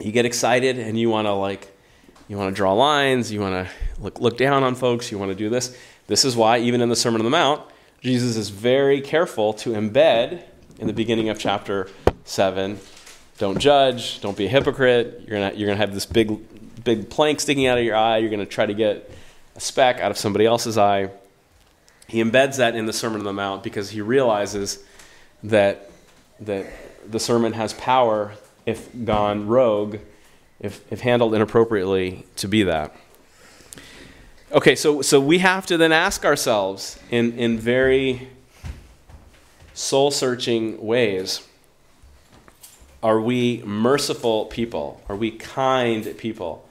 [0.00, 1.76] you get excited, and you want to, like,
[2.28, 5.30] you want to draw lines, you want to look, look down on folks, you want
[5.30, 5.76] to do this.
[6.06, 7.62] This is why, even in the Sermon on the Mount,
[8.00, 10.42] Jesus is very careful to embed
[10.78, 11.88] in the beginning of chapter
[12.24, 12.78] 7
[13.38, 15.22] don't judge, don't be a hypocrite.
[15.26, 18.18] You're going you're gonna have this big, big plank sticking out of your eye.
[18.18, 19.10] You're going to try to get
[19.54, 21.10] a speck out of somebody else's eye.
[22.08, 24.82] He embeds that in the Sermon on the Mount because he realizes
[25.44, 25.90] that,
[26.40, 26.66] that
[27.08, 28.32] the sermon has power
[28.66, 29.98] if gone rogue,
[30.60, 32.94] if, if handled inappropriately, to be that.
[34.50, 38.28] Okay, so, so we have to then ask ourselves in, in very
[39.74, 41.46] soul searching ways
[43.00, 45.00] are we merciful people?
[45.08, 46.68] Are we kind people?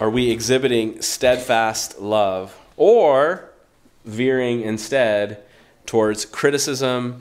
[0.00, 2.58] Are we exhibiting steadfast love?
[2.76, 3.50] Or
[4.04, 5.44] veering instead
[5.86, 7.20] towards criticism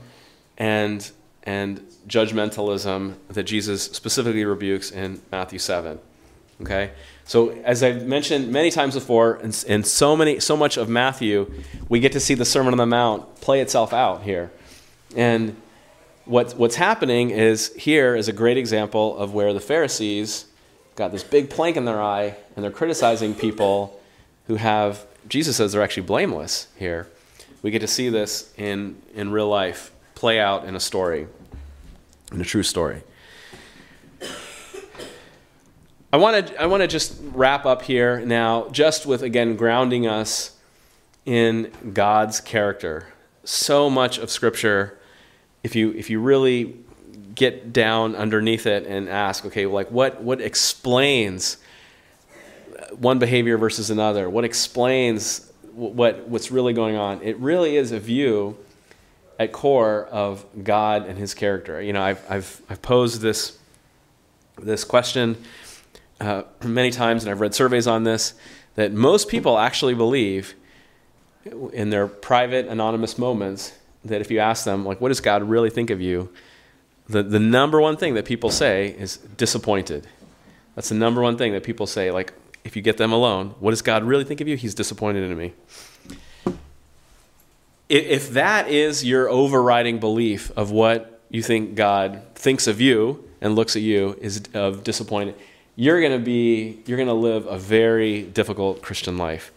[0.58, 1.12] and,
[1.44, 6.00] and judgmentalism that Jesus specifically rebukes in Matthew 7?
[6.62, 6.92] Okay?
[7.26, 11.52] So, as I've mentioned many times before, in, in so many, so much of Matthew,
[11.90, 14.52] we get to see the Sermon on the Mount play itself out here,
[15.16, 15.56] and
[16.26, 20.46] what, what's happening is here is a great example of where the Pharisees
[20.96, 24.00] got this big plank in their eye, and they're criticizing people
[24.48, 27.08] who have Jesus says they're actually blameless here.
[27.62, 31.28] We get to see this in, in real life play out in a story,
[32.32, 33.04] in a true story.
[36.14, 40.08] I want to I want to just wrap up here now, just with again grounding
[40.08, 40.58] us
[41.26, 43.08] in God's character.
[43.46, 45.00] So much of Scripture,
[45.64, 46.76] if you if you really
[47.34, 51.58] get down underneath it and ask, okay, like what what explains
[52.98, 54.30] one behavior versus another?
[54.30, 57.22] What explains what what's really going on?
[57.22, 58.58] It really is a view
[59.42, 61.82] at core of God and His character.
[61.82, 63.58] You know, I've I've I've posed this
[64.58, 65.38] this question
[66.20, 68.34] uh, many times, and I've read surveys on this,
[68.76, 70.54] that most people actually believe
[71.74, 73.74] in their private, anonymous moments
[74.06, 76.30] that if you ask them, like, what does God really think of you?
[77.10, 80.08] The, the number one thing that people say is disappointed.
[80.76, 82.34] That's the number one thing that people say, like,
[82.64, 84.56] if you get them alone, what does God really think of you?
[84.56, 85.54] He's disappointed in me.
[87.92, 93.54] If that is your overriding belief of what you think God thinks of you and
[93.54, 95.36] looks at you is of disappointed,
[95.76, 99.52] you're going to be you're going to live a very difficult Christian life.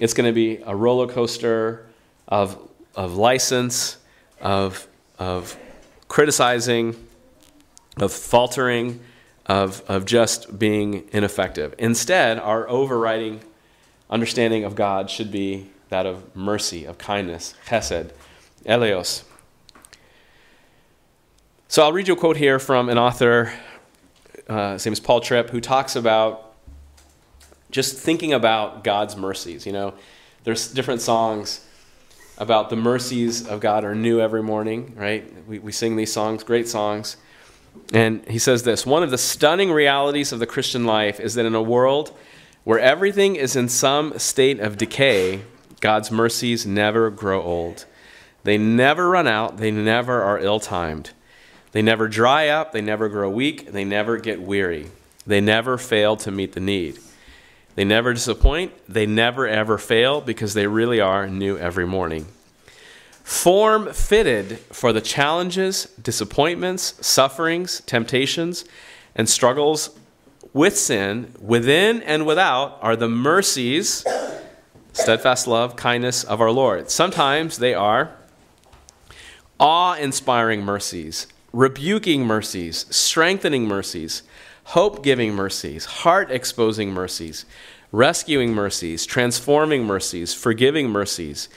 [0.00, 1.86] It's going to be a roller coaster
[2.26, 2.58] of
[2.96, 3.98] of license,
[4.40, 4.88] of
[5.20, 5.56] of
[6.08, 6.96] criticizing,
[7.98, 8.98] of faltering,
[9.46, 11.76] of of just being ineffective.
[11.78, 13.42] Instead, our overriding
[14.10, 18.10] understanding of God should be that of mercy, of kindness, chesed,
[18.64, 19.24] eleos.
[21.68, 23.52] So I'll read you a quote here from an author
[24.50, 26.54] uh, his name is Paul Tripp, who talks about
[27.70, 29.64] just thinking about God's mercies.
[29.64, 29.94] You know,
[30.42, 31.64] there's different songs
[32.36, 35.46] about the mercies of God are new every morning, right?
[35.46, 37.16] We, we sing these songs, great songs.
[37.92, 41.46] And he says this One of the stunning realities of the Christian life is that
[41.46, 42.16] in a world
[42.64, 45.42] where everything is in some state of decay,
[45.80, 47.86] God's mercies never grow old.
[48.44, 51.10] They never run out, they never are ill timed.
[51.72, 54.90] They never dry up, they never grow weak, they never get weary.
[55.26, 56.98] They never fail to meet the need.
[57.76, 62.26] They never disappoint, they never ever fail because they really are new every morning.
[63.22, 68.64] Form fitted for the challenges, disappointments, sufferings, temptations,
[69.14, 69.90] and struggles
[70.52, 74.04] with sin, within and without, are the mercies,
[74.92, 76.90] steadfast love, kindness of our Lord.
[76.90, 78.12] Sometimes they are
[79.58, 84.22] awe inspiring mercies, rebuking mercies, strengthening mercies,
[84.64, 87.44] hope giving mercies, heart exposing mercies,
[87.92, 91.48] rescuing mercies, transforming mercies, forgiving mercies,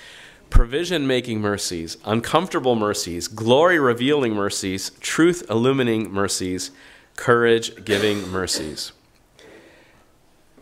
[0.49, 6.71] provision making mercies, uncomfortable mercies, glory revealing mercies, truth illumining mercies,
[7.15, 8.91] courage giving mercies.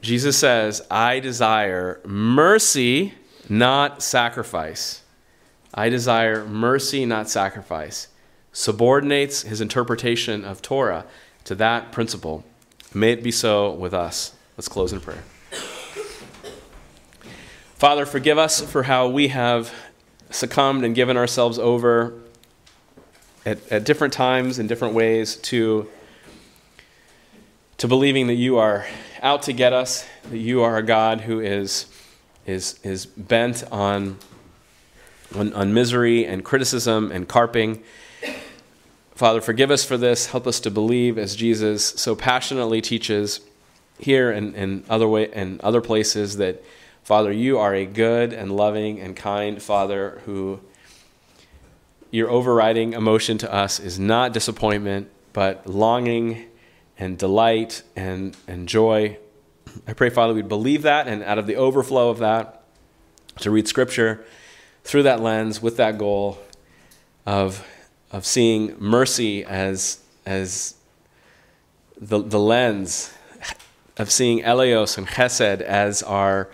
[0.01, 3.13] Jesus says, I desire mercy,
[3.47, 5.03] not sacrifice.
[5.73, 8.07] I desire mercy, not sacrifice.
[8.51, 11.05] Subordinates his interpretation of Torah
[11.45, 12.43] to that principle.
[12.93, 14.33] May it be so with us.
[14.57, 15.23] Let's close in prayer.
[17.75, 19.73] Father, forgive us for how we have
[20.29, 22.13] succumbed and given ourselves over
[23.45, 25.89] at, at different times in different ways to,
[27.77, 28.85] to believing that you are
[29.21, 31.85] out to get us, that you are a God who is,
[32.45, 34.17] is, is bent on,
[35.35, 37.83] on, on misery and criticism and carping.
[39.13, 40.27] Father, forgive us for this.
[40.27, 43.41] Help us to believe as Jesus so passionately teaches
[43.99, 46.63] here and, and other way and other places that
[47.03, 50.59] Father, you are a good and loving and kind Father who
[52.11, 56.45] your overriding emotion to us is not disappointment, but longing
[57.01, 59.17] and delight and, and joy.
[59.87, 62.63] I pray, Father, we'd believe that, and out of the overflow of that,
[63.39, 64.23] to read Scripture
[64.83, 66.37] through that lens with that goal
[67.25, 67.67] of,
[68.11, 70.75] of seeing mercy as, as
[71.99, 73.11] the, the lens,
[73.97, 76.49] of seeing Eleos and Chesed as our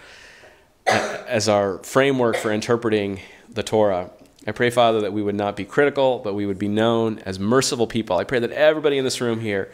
[0.85, 3.19] as our framework for interpreting
[3.49, 4.09] the Torah.
[4.47, 7.37] I pray, Father, that we would not be critical, but we would be known as
[7.37, 8.17] merciful people.
[8.17, 9.69] I pray that everybody in this room here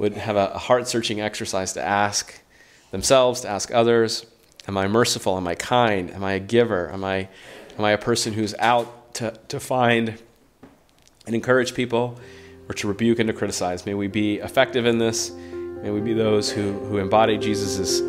[0.00, 2.40] would have a heart searching exercise to ask
[2.90, 4.26] themselves, to ask others
[4.68, 5.36] Am I merciful?
[5.36, 6.10] Am I kind?
[6.12, 6.90] Am I a giver?
[6.92, 7.28] Am I,
[7.78, 10.18] am I a person who's out to, to find
[11.26, 12.20] and encourage people
[12.68, 13.86] or to rebuke and to criticize?
[13.86, 15.30] May we be effective in this.
[15.30, 18.00] May we be those who, who embody Jesus'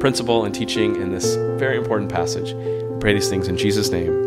[0.00, 2.52] principle and teaching in this very important passage.
[3.00, 4.25] Pray these things in Jesus' name.